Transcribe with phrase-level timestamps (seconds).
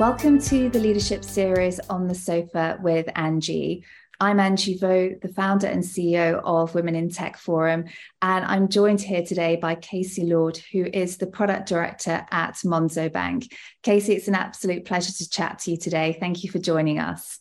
[0.00, 3.84] Welcome to the leadership series on the sofa with Angie.
[4.18, 7.84] I'm Angie Vo, the founder and CEO of Women in Tech Forum,
[8.22, 13.12] and I'm joined here today by Casey Lord, who is the product director at Monzo
[13.12, 13.54] Bank.
[13.82, 16.16] Casey, it's an absolute pleasure to chat to you today.
[16.18, 17.38] Thank you for joining us.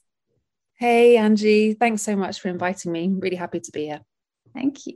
[0.75, 1.75] Hey, Angie.
[1.75, 3.07] Thanks so much for inviting me.
[3.09, 4.01] Really happy to be here.
[4.53, 4.93] Thank you.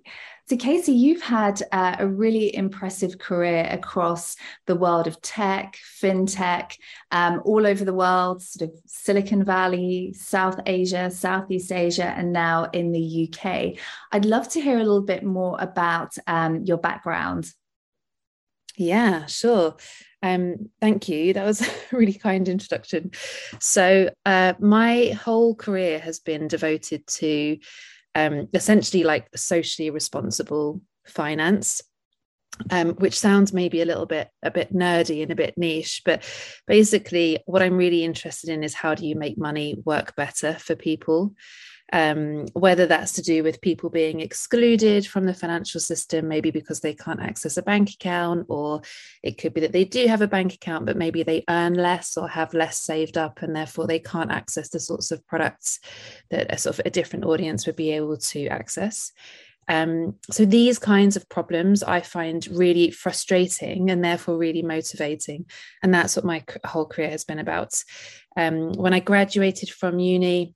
[0.47, 4.35] So, Casey, you've had uh, a really impressive career across
[4.65, 6.77] the world of tech, fintech,
[7.11, 12.65] um, all over the world, sort of Silicon Valley, South Asia, Southeast Asia, and now
[12.73, 13.77] in the UK.
[14.11, 17.51] I'd love to hear a little bit more about um, your background.
[18.75, 19.75] Yeah, sure.
[20.23, 21.33] Um, thank you.
[21.33, 23.11] That was a really kind introduction.
[23.59, 27.57] So, uh, my whole career has been devoted to
[28.15, 31.81] um, essentially like socially responsible finance
[32.69, 36.23] um, which sounds maybe a little bit a bit nerdy and a bit niche but
[36.67, 40.75] basically what i'm really interested in is how do you make money work better for
[40.75, 41.33] people
[41.93, 46.79] um, whether that's to do with people being excluded from the financial system, maybe because
[46.79, 48.81] they can't access a bank account, or
[49.21, 52.17] it could be that they do have a bank account, but maybe they earn less
[52.17, 55.79] or have less saved up, and therefore they can't access the sorts of products
[56.31, 59.11] that a sort of a different audience would be able to access.
[59.67, 65.45] Um, so these kinds of problems I find really frustrating and therefore really motivating,
[65.81, 67.81] and that's what my whole career has been about.
[68.35, 70.55] Um, when I graduated from uni,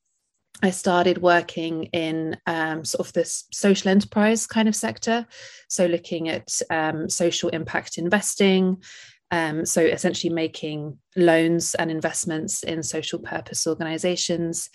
[0.64, 5.27] I started working in um, sort of this social enterprise kind of sector.
[5.67, 8.81] So, looking at um, social impact investing.
[9.30, 14.69] Um, so, essentially making loans and investments in social purpose organizations.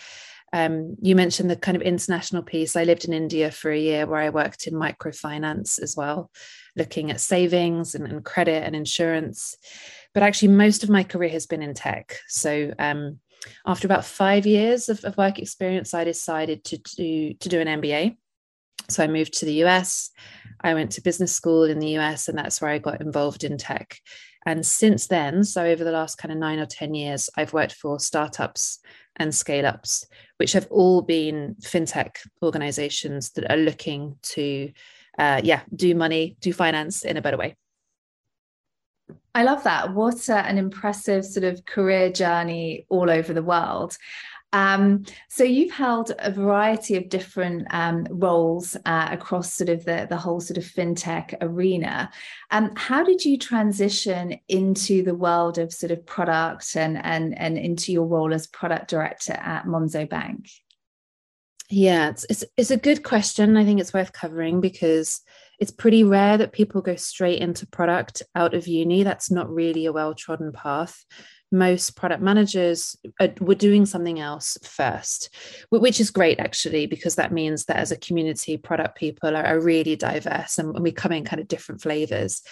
[0.53, 2.77] Um, you mentioned the kind of international piece.
[2.77, 6.31] I lived in India for a year where I worked in microfinance as well,
[6.77, 9.56] looking at savings and, and credit and insurance.
[10.12, 12.19] But actually, most of my career has been in tech.
[12.28, 13.19] So, um,
[13.67, 17.80] after about five years of, of work experience, I decided to do to do an
[17.80, 18.17] MBA.
[18.89, 20.11] So I moved to the US.
[20.61, 23.58] I went to business school in the US, and that's where I got involved in
[23.58, 23.98] tech.
[24.47, 27.75] And since then, so over the last kind of nine or 10 years, I've worked
[27.75, 28.80] for startups
[29.17, 30.07] and scale ups,
[30.39, 34.73] which have all been fintech organizations that are looking to,
[35.19, 37.57] uh, yeah, do money, do finance in a better way.
[39.35, 39.95] I love that.
[39.95, 43.97] What an impressive sort of career journey all over the world.
[44.52, 50.07] Um, so you've held a variety of different um, roles uh, across sort of the,
[50.08, 52.11] the whole sort of fintech arena.
[52.51, 57.57] Um, how did you transition into the world of sort of product and and and
[57.57, 60.48] into your role as product director at Monzo Bank?
[61.70, 63.57] Yeah, it's, it's, it's a good question.
[63.57, 65.23] I think it's worth covering because
[65.58, 69.05] it's pretty rare that people go straight into product out of uni.
[69.05, 71.07] That's not really a well trodden path.
[71.52, 75.29] Most product managers are, were doing something else first,
[75.68, 79.61] which is great actually, because that means that as a community, product people are, are
[79.61, 82.42] really diverse and we come in kind of different flavors.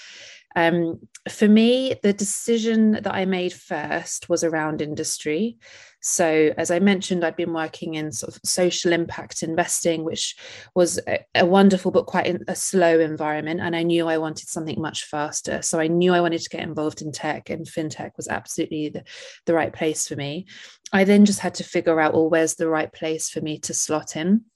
[0.57, 5.59] Um, for me, the decision that I made first was around industry.
[6.01, 10.35] So, as I mentioned, I'd been working in sort of social impact investing, which
[10.75, 13.61] was a, a wonderful but quite a slow environment.
[13.61, 15.61] And I knew I wanted something much faster.
[15.61, 19.05] So, I knew I wanted to get involved in tech, and fintech was absolutely the,
[19.45, 20.47] the right place for me.
[20.93, 23.75] I then just had to figure out, well, where's the right place for me to
[23.75, 24.47] slot in?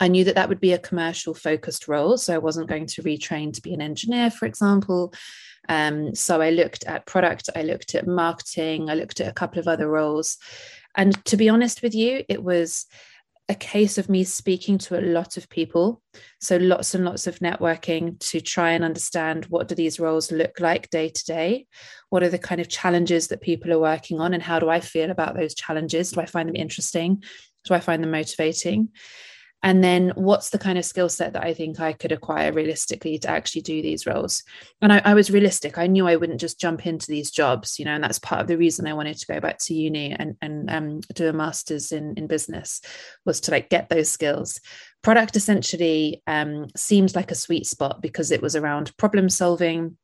[0.00, 2.16] I knew that that would be a commercial focused role.
[2.16, 5.12] So I wasn't going to retrain to be an engineer, for example.
[5.68, 9.58] Um, so I looked at product, I looked at marketing, I looked at a couple
[9.58, 10.38] of other roles.
[10.94, 12.86] And to be honest with you, it was
[13.50, 16.02] a case of me speaking to a lot of people
[16.38, 20.60] so lots and lots of networking to try and understand what do these roles look
[20.60, 21.66] like day to day
[22.10, 24.80] what are the kind of challenges that people are working on and how do i
[24.80, 27.22] feel about those challenges do i find them interesting
[27.64, 28.90] do i find them motivating
[29.62, 33.18] and then what's the kind of skill set that i think i could acquire realistically
[33.18, 34.42] to actually do these roles?
[34.80, 35.78] And I, I, was realistic.
[35.78, 38.46] I knew i wouldn't just jump into these jobs you know and that's part of
[38.46, 41.92] the reason i wanted to go back to uni and, and um, do a master's
[41.92, 42.80] in, in business
[43.24, 44.60] was to like get those skills.
[45.02, 49.96] Product essentially um, seemed like a sweet spot because it was around problem solving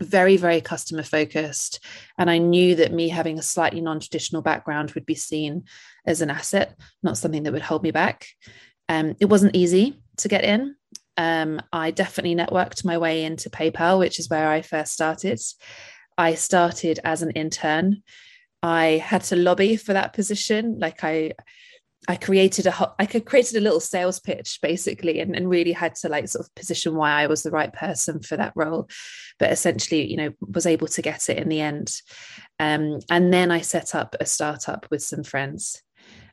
[0.00, 1.84] very very customer focused.
[2.18, 5.64] And i knew that me having a slightly non-traditional background would be seen
[6.06, 8.26] as an asset not something that would hold me back
[8.88, 10.76] um, it wasn't easy to get in.
[11.16, 15.40] Um, I definitely networked my way into PayPal, which is where I first started.
[16.18, 18.02] I started as an intern.
[18.62, 20.78] I had to lobby for that position.
[20.78, 21.32] Like I,
[22.08, 26.08] I created a I created a little sales pitch basically and, and really had to
[26.08, 28.88] like sort of position why I was the right person for that role.
[29.38, 31.92] But essentially, you know, was able to get it in the end.
[32.58, 35.82] Um, and then I set up a startup with some friends.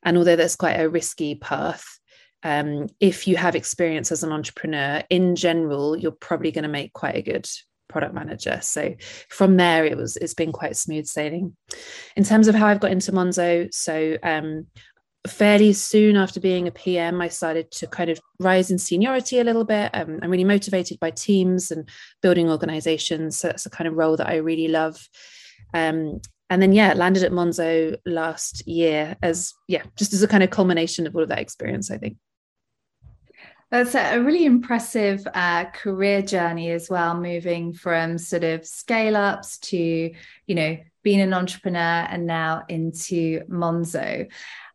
[0.03, 1.99] And although that's quite a risky path,
[2.43, 6.93] um, if you have experience as an entrepreneur, in general, you're probably going to make
[6.93, 7.47] quite a good
[7.87, 8.59] product manager.
[8.61, 8.95] So
[9.29, 11.55] from there, it was it's been quite smooth sailing.
[12.15, 14.65] In terms of how I've got into Monzo, so um,
[15.27, 19.43] fairly soon after being a PM, I started to kind of rise in seniority a
[19.43, 19.91] little bit.
[19.93, 21.87] Um, I'm really motivated by teams and
[22.21, 23.37] building organizations.
[23.37, 25.07] So that's the kind of role that I really love.
[25.73, 30.43] Um, and then, yeah, landed at Monzo last year as, yeah, just as a kind
[30.43, 32.17] of culmination of all of that experience, I think.
[33.71, 39.57] That's a really impressive uh, career journey as well, moving from sort of scale ups
[39.59, 41.79] to, you know, being an entrepreneur
[42.09, 44.29] and now into Monzo.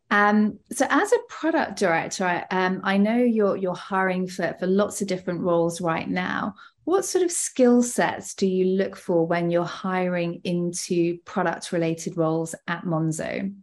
[0.09, 4.65] Um, so as a product director, I, um, I know you're you're hiring for, for
[4.65, 6.55] lots of different roles right now.
[6.85, 12.17] What sort of skill sets do you look for when you're hiring into product related
[12.17, 13.53] roles at Monzo?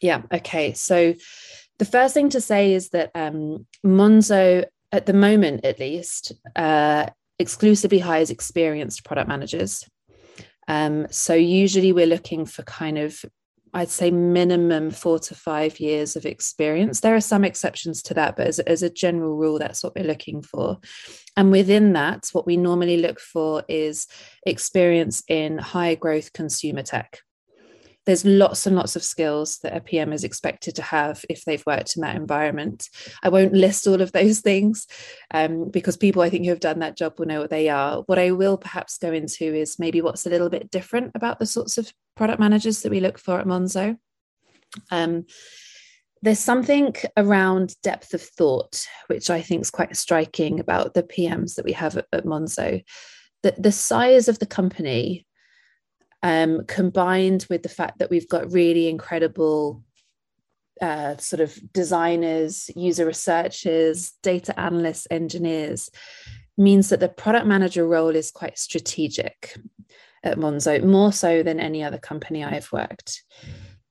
[0.00, 0.72] Yeah, okay.
[0.72, 1.14] So
[1.80, 7.06] the first thing to say is that um, Monzo, at the moment at least, uh,
[7.38, 9.88] exclusively hires experienced product managers.
[10.68, 13.24] Um, so usually we're looking for kind of,
[13.72, 17.00] I'd say minimum four to five years of experience.
[17.00, 20.04] There are some exceptions to that, but as, as a general rule, that's what we're
[20.04, 20.80] looking for.
[21.34, 24.06] And within that, what we normally look for is
[24.44, 27.20] experience in high growth consumer tech
[28.10, 31.64] there's lots and lots of skills that a PM is expected to have if they've
[31.64, 32.88] worked in that environment.
[33.22, 34.88] I won't list all of those things
[35.32, 38.02] um, because people I think who have done that job will know what they are.
[38.06, 41.46] What I will perhaps go into is maybe what's a little bit different about the
[41.46, 43.96] sorts of product managers that we look for at Monzo.
[44.90, 45.26] Um,
[46.20, 51.54] there's something around depth of thought, which I think is quite striking about the PMs
[51.54, 52.82] that we have at, at Monzo.
[53.44, 55.26] The, the size of the company
[56.22, 59.82] um, combined with the fact that we've got really incredible
[60.80, 65.90] uh, sort of designers, user researchers, data analysts, engineers,
[66.56, 69.56] means that the product manager role is quite strategic
[70.22, 73.22] at Monzo, more so than any other company I've worked.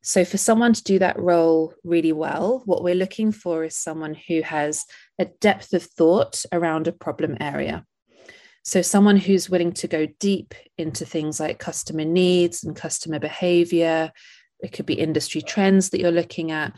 [0.01, 4.15] So, for someone to do that role really well, what we're looking for is someone
[4.15, 4.85] who has
[5.19, 7.85] a depth of thought around a problem area.
[8.69, 14.11] So, someone who's willing to go deep into things like customer needs and customer behavior,
[14.59, 16.73] it could be industry trends that you're looking at,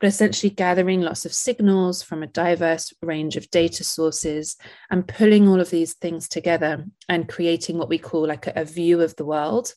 [0.00, 4.56] but essentially gathering lots of signals from a diverse range of data sources
[4.90, 8.64] and pulling all of these things together and creating what we call like a, a
[8.64, 9.72] view of the world.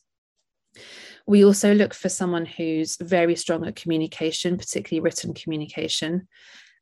[1.28, 6.28] We also look for someone who's very strong at communication, particularly written communication,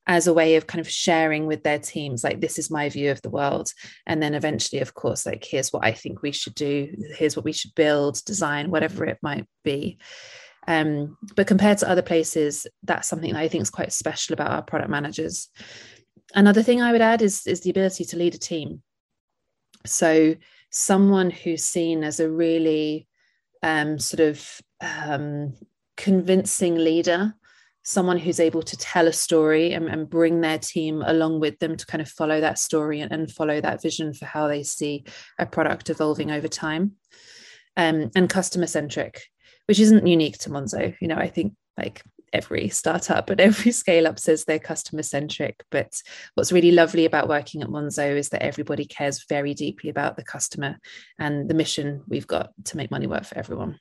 [0.08, 3.12] as a way of kind of sharing with their teams like this is my view
[3.12, 3.72] of the world.
[4.06, 6.96] And then eventually of course like here's what i think we should do.
[7.16, 10.00] Here's what we should build design whatever it might be.
[10.70, 14.52] Um, but compared to other places that's something that i think is quite special about
[14.52, 15.50] our product managers.
[16.34, 18.82] Another thing i would add is is the ability to lead a team.
[19.86, 20.36] So
[20.70, 23.08] someone who's seen as a really
[23.64, 25.54] um, sort of um,
[25.96, 27.34] convincing leader
[27.88, 31.78] someone who's able to tell a story and, and, bring their team along with them
[31.78, 35.06] to kind of follow that story and, and follow that vision for how they see
[35.40, 36.92] a product evolving over time.
[37.78, 39.22] Um, and customer centric
[39.68, 40.96] which isn't unique to monzo.
[41.00, 42.02] You know i think like
[42.34, 45.94] every startup and every scale up says they're customer centric but
[46.34, 50.24] what's really lovely about working at monzo is that everybody cares very deeply about the
[50.24, 50.78] customer
[51.20, 53.80] and the mission we've got to make money work for everyone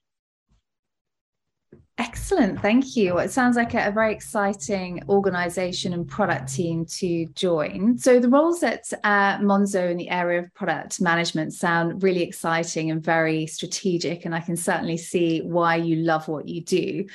[1.98, 3.16] Excellent, thank you.
[3.18, 7.96] It sounds like a, very exciting organization and product team to join.
[7.96, 12.90] So, the roles at uh, Monzo in the area of product management sound really exciting
[12.90, 17.06] and very strategic, and I can certainly see why you love what you do.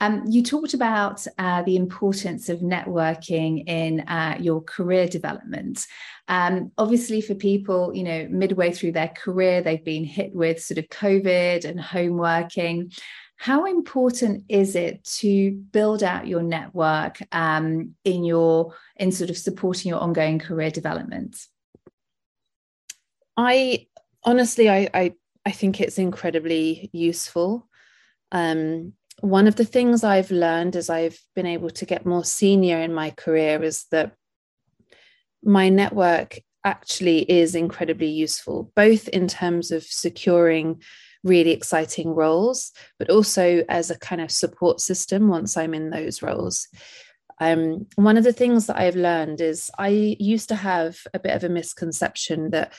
[0.00, 5.84] Um, you talked about uh, the importance of networking in uh, your career development.
[6.28, 10.78] Um, obviously, for people, you know, midway through their career, they've been hit with sort
[10.78, 12.92] of COVID and home working
[13.38, 19.38] how important is it to build out your network um, in your in sort of
[19.38, 21.36] supporting your ongoing career development?
[23.36, 23.86] I
[24.24, 25.14] honestly i i,
[25.46, 27.68] I think it's incredibly useful.
[28.32, 32.78] Um, one of the things i've learned as i've been able to get more senior
[32.78, 34.12] in my career is that
[35.42, 40.80] my network actually is incredibly useful both in terms of securing
[41.24, 46.22] really exciting roles, but also as a kind of support system once I'm in those
[46.22, 46.68] roles.
[47.40, 51.34] Um, one of the things that I've learned is I used to have a bit
[51.34, 52.72] of a misconception that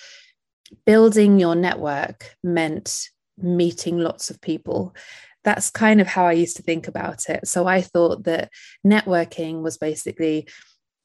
[0.86, 4.96] building your network meant meeting lots of people.
[5.44, 7.48] That's kind of how I used to think about it.
[7.48, 8.52] So I thought that
[8.86, 10.48] networking was basically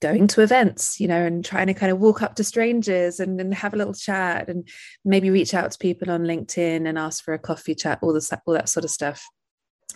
[0.05, 3.41] going to events, you know, and trying to kind of walk up to strangers and,
[3.41, 4.69] and have a little chat and
[5.03, 8.41] maybe reach out to people on LinkedIn and ask for a coffee chat, all, the,
[8.45, 9.27] all that sort of stuff.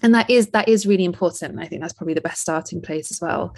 [0.03, 1.61] And that is that is really important.
[1.61, 3.55] I think that's probably the best starting place as well.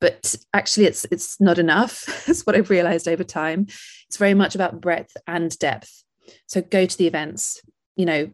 [0.00, 2.04] But actually it's it's not enough.
[2.26, 3.66] That's what i've realized over time.
[4.08, 6.04] It's very much about breadth and depth.
[6.46, 7.60] So go to the events
[7.96, 8.30] you know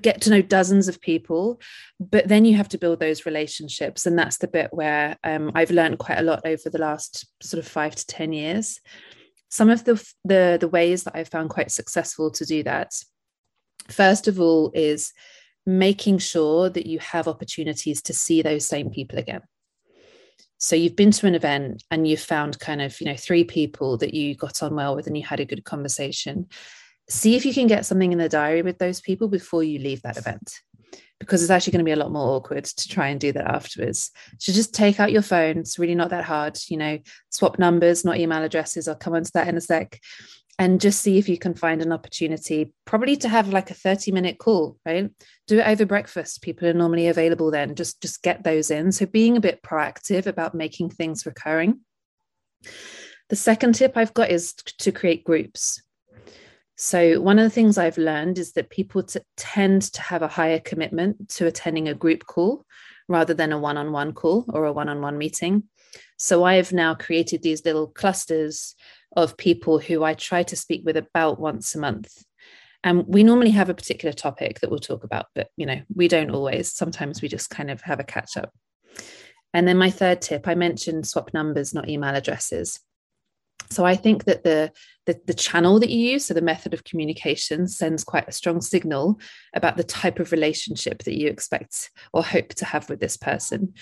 [0.00, 1.60] get to know dozens of people
[2.00, 5.70] but then you have to build those relationships and that's the bit where um, i've
[5.70, 8.80] learned quite a lot over the last sort of five to ten years
[9.50, 12.92] some of the the, the ways that i've found quite successful to do that
[13.90, 15.12] first of all is
[15.66, 19.40] making sure that you have opportunities to see those same people again.
[20.58, 23.96] So you've been to an event and you've found kind of, you know, three people
[23.98, 26.46] that you got on well with and you had a good conversation.
[27.08, 30.02] See if you can get something in the diary with those people before you leave
[30.02, 30.60] that event
[31.20, 33.46] because it's actually going to be a lot more awkward to try and do that
[33.46, 34.10] afterwards.
[34.38, 35.58] So just take out your phone.
[35.58, 36.58] It's really not that hard.
[36.68, 36.98] You know,
[37.30, 38.88] swap numbers, not email addresses.
[38.88, 40.00] I'll come on to that in a sec
[40.58, 44.12] and just see if you can find an opportunity, probably to have like a 30
[44.12, 45.10] minute call, right?
[45.46, 46.42] Do it over breakfast.
[46.42, 47.74] People are normally available then.
[47.74, 48.92] Just, just get those in.
[48.92, 51.80] So being a bit proactive about making things recurring.
[53.30, 55.82] The second tip I've got is to create groups.
[56.76, 60.28] So, one of the things I've learned is that people t- tend to have a
[60.28, 62.64] higher commitment to attending a group call
[63.08, 65.64] rather than a one on one call or a one on one meeting.
[66.16, 68.74] So, I have now created these little clusters
[69.16, 72.24] of people who I try to speak with about once a month.
[72.82, 76.08] And we normally have a particular topic that we'll talk about, but you know, we
[76.08, 76.72] don't always.
[76.72, 78.52] Sometimes we just kind of have a catch up.
[79.54, 82.80] And then my third tip, I mentioned swap numbers, not email addresses.
[83.70, 84.70] So I think that the,
[85.06, 88.60] the, the channel that you use, so the method of communication, sends quite a strong
[88.60, 89.18] signal
[89.54, 93.74] about the type of relationship that you expect or hope to have with this person.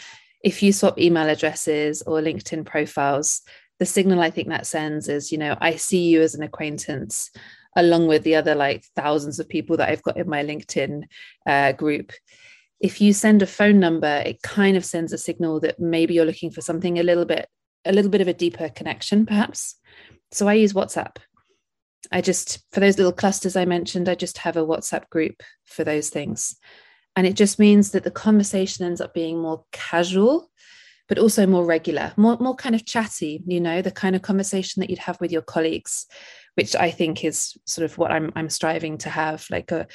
[0.43, 3.43] If you swap email addresses or LinkedIn profiles,
[3.79, 7.31] the signal I think that sends is, you know, I see you as an acquaintance
[7.77, 11.05] along with the other like thousands of people that I've got in my LinkedIn
[11.47, 12.13] uh, group.
[12.81, 16.25] If you send a phone number, it kind of sends a signal that maybe you're
[16.25, 17.49] looking for something a little bit,
[17.85, 19.77] a little bit of a deeper connection, perhaps.
[20.31, 21.17] So I use WhatsApp.
[22.11, 25.85] I just, for those little clusters I mentioned, I just have a WhatsApp group for
[25.85, 26.57] those things.
[27.17, 30.51] And it just means that the conversation ends up being more casual
[31.13, 34.81] but also more regular, more, more kind of chatty, you know, the kind of conversation
[34.81, 36.07] that you'd have with your colleagues,
[36.55, 39.87] which I think is sort of what I'm, I'm striving to have, like a,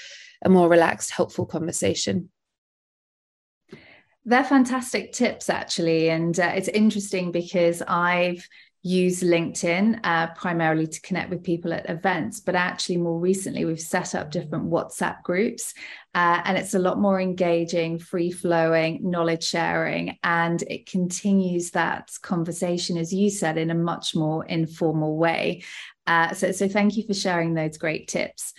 [0.43, 2.29] a more relaxed, helpful conversation.
[4.27, 6.09] They're fantastic tips, actually.
[6.09, 8.45] And uh, it's interesting because I've
[8.83, 13.79] used LinkedIn uh, primarily to connect with people at events, but actually, more recently, we've
[13.79, 15.73] set up different WhatsApp groups.
[16.13, 22.11] Uh, and it's a lot more engaging, free flowing, knowledge sharing, and it continues that
[22.21, 25.63] conversation, as you said, in a much more informal way.
[26.05, 28.53] Uh, so, so, thank you for sharing those great tips.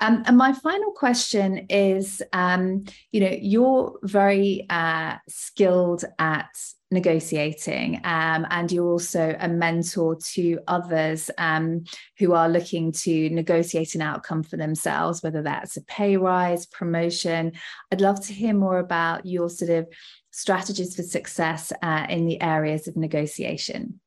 [0.00, 6.50] Um, and my final question is um, you know, you're very uh, skilled at
[6.90, 11.84] negotiating um, and you're also a mentor to others um,
[12.18, 17.52] who are looking to negotiate an outcome for themselves whether that's a pay rise promotion.
[17.92, 19.88] I'd love to hear more about your sort of
[20.30, 24.00] strategies for success uh, in the areas of negotiation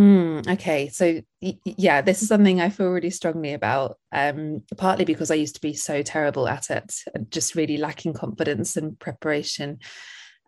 [0.00, 3.98] Mm, okay, so yeah, this is something I feel really strongly about.
[4.10, 8.14] Um, partly because I used to be so terrible at it, and just really lacking
[8.14, 9.80] confidence and preparation.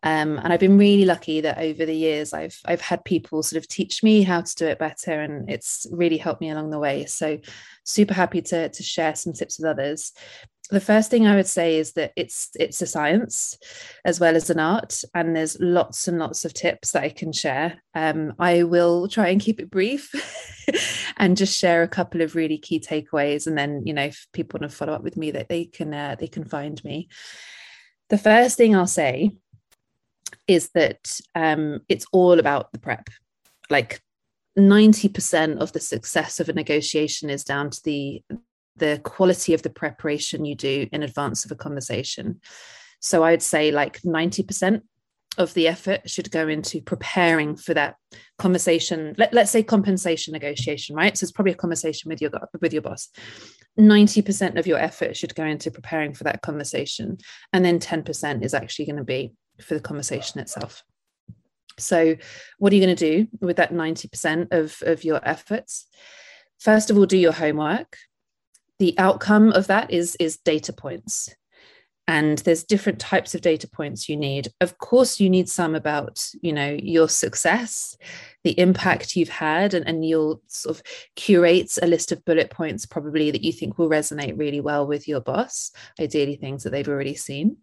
[0.02, 3.62] Um, and I've been really lucky that over the years I've I've had people sort
[3.62, 6.78] of teach me how to do it better, and it's really helped me along the
[6.78, 7.04] way.
[7.04, 7.38] So
[7.84, 10.12] super happy to to share some tips with others
[10.70, 13.58] the first thing I would say is that it's it's a science
[14.04, 17.32] as well as an art, and there's lots and lots of tips that I can
[17.32, 17.82] share.
[17.94, 20.10] Um, I will try and keep it brief
[21.18, 24.58] and just share a couple of really key takeaways, and then you know if people
[24.58, 27.08] want to follow up with me, that they can uh, they can find me.
[28.08, 29.32] The first thing I'll say
[30.48, 33.08] is that um, it's all about the prep.
[33.70, 34.00] Like
[34.58, 38.22] 90% of the success of a negotiation is down to the
[38.76, 42.40] the quality of the preparation you do in advance of a conversation.
[43.00, 44.82] So I'd say like 90%
[45.36, 47.96] of the effort should go into preparing for that
[48.38, 49.14] conversation.
[49.18, 51.16] Let, let's say compensation negotiation right?
[51.16, 53.08] So it's probably a conversation with your with your boss.
[53.78, 57.18] 90% of your effort should go into preparing for that conversation
[57.52, 60.84] and then 10% is actually going to be for the conversation itself.
[61.78, 62.16] So
[62.58, 65.86] what are you going to do with that 90% of, of your efforts?
[66.60, 67.96] First of all do your homework
[68.78, 71.34] the outcome of that is is data points.
[72.06, 74.48] And there's different types of data points you need.
[74.60, 77.96] Of course you need some about you know your success
[78.42, 80.82] the impact you've had and, and you'll sort of
[81.16, 85.08] curate a list of bullet points probably that you think will resonate really well with
[85.08, 87.56] your boss ideally things that they've already seen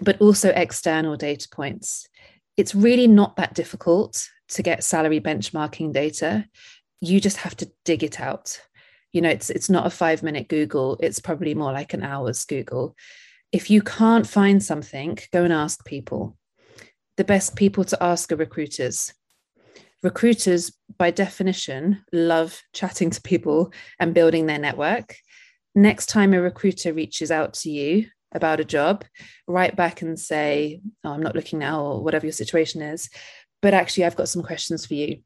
[0.00, 2.08] but also external data points.
[2.56, 6.46] It's really not that difficult to get salary benchmarking data.
[7.00, 8.60] You just have to dig it out
[9.12, 12.44] you know it's it's not a 5 minute google it's probably more like an hour's
[12.44, 12.94] google
[13.50, 16.36] if you can't find something, go and ask people.
[17.16, 19.12] The best people to ask are recruiters.
[20.02, 25.16] Recruiters, by definition, love chatting to people and building their network.
[25.74, 29.04] Next time a recruiter reaches out to you about a job,
[29.46, 33.08] write back and say, oh, I'm not looking now, or whatever your situation is,
[33.62, 35.22] but actually, I've got some questions for you.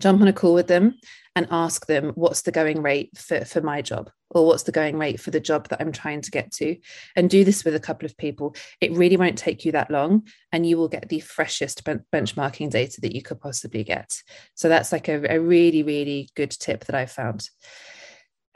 [0.00, 0.94] Jump on a call with them
[1.34, 4.98] and ask them what's the going rate for, for my job or what's the going
[4.98, 6.76] rate for the job that I'm trying to get to
[7.16, 8.56] and do this with a couple of people.
[8.80, 12.70] It really won't take you that long and you will get the freshest ben- benchmarking
[12.70, 14.20] data that you could possibly get.
[14.54, 17.48] So that's like a, a really, really good tip that I found.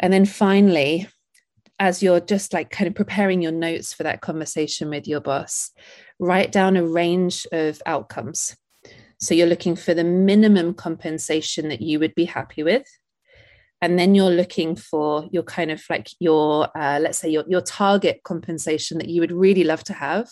[0.01, 1.09] And then finally,
[1.79, 5.71] as you're just like kind of preparing your notes for that conversation with your boss,
[6.19, 8.57] write down a range of outcomes.
[9.23, 12.85] So you're looking for the minimum compensation that you would be happy with.
[13.81, 17.61] And then you're looking for your kind of like your, uh, let's say, your, your
[17.61, 20.29] target compensation that you would really love to have.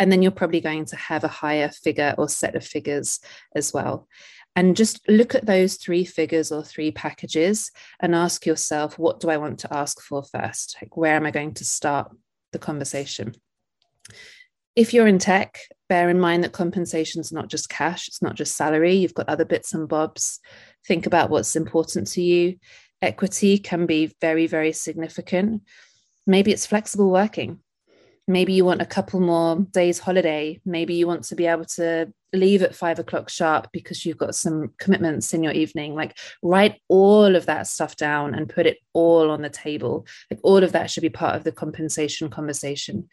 [0.00, 3.20] And then you're probably going to have a higher figure or set of figures
[3.54, 4.08] as well.
[4.56, 9.30] And just look at those three figures or three packages and ask yourself, what do
[9.30, 10.76] I want to ask for first?
[10.82, 12.10] Like, where am I going to start
[12.52, 13.34] the conversation?
[14.76, 18.34] If you're in tech, bear in mind that compensation is not just cash, it's not
[18.34, 18.94] just salary.
[18.94, 20.40] You've got other bits and bobs.
[20.86, 22.56] Think about what's important to you.
[23.00, 25.62] Equity can be very, very significant.
[26.26, 27.60] Maybe it's flexible working.
[28.26, 30.60] Maybe you want a couple more days holiday.
[30.64, 34.34] Maybe you want to be able to leave at five o'clock sharp because you've got
[34.34, 35.94] some commitments in your evening.
[35.94, 40.06] Like, write all of that stuff down and put it all on the table.
[40.30, 43.08] Like, all of that should be part of the compensation conversation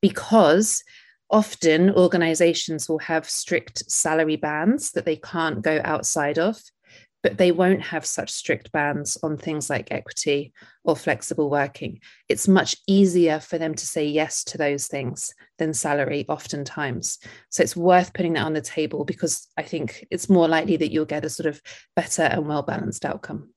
[0.00, 0.82] because
[1.30, 6.60] often organizations will have strict salary bands that they can't go outside of
[7.24, 10.52] but they won't have such strict bans on things like equity
[10.84, 11.98] or flexible working.
[12.28, 17.18] It's much easier for them to say yes to those things than salary, oftentimes.
[17.48, 20.92] So it's worth putting that on the table because I think it's more likely that
[20.92, 21.62] you'll get a sort of
[21.96, 23.53] better and well balanced outcome.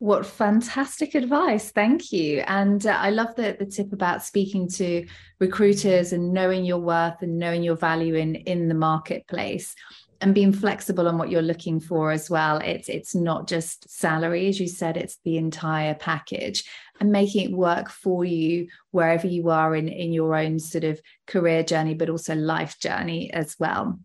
[0.00, 1.72] What fantastic advice.
[1.72, 2.42] Thank you.
[2.46, 5.06] And uh, I love the, the tip about speaking to
[5.38, 9.74] recruiters and knowing your worth and knowing your value in, in the marketplace
[10.22, 12.58] and being flexible on what you're looking for as well.
[12.64, 16.64] It's it's not just salary, as you said, it's the entire package
[16.98, 20.98] and making it work for you wherever you are in, in your own sort of
[21.26, 24.00] career journey, but also life journey as well.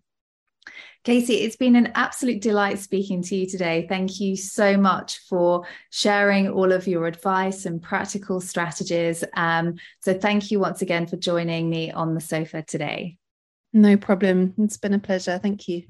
[1.05, 3.85] Katie, it's been an absolute delight speaking to you today.
[3.87, 9.23] Thank you so much for sharing all of your advice and practical strategies.
[9.35, 13.17] Um, so, thank you once again for joining me on the sofa today.
[13.71, 14.55] No problem.
[14.57, 15.37] It's been a pleasure.
[15.37, 15.83] Thank you.